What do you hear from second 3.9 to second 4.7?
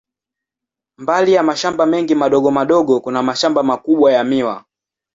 ya miwa.